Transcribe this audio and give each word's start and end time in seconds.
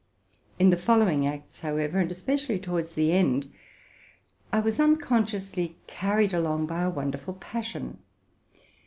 In 0.57 0.71
the 0.71 0.77
following 0.81 1.27
acts, 1.27 1.59
however, 1.59 1.99
and 1.99 2.11
especially 2.11 2.57
towards 2.57 2.93
the 2.95 3.11
end, 3.11 3.53
L 4.51 4.63
was 4.63 4.79
unconsciously 4.79 5.77
carried 5.85 6.33
along 6.33 6.65
by 6.65 6.81
a 6.81 6.89
wonderful 6.89 7.35
passion. 7.35 7.99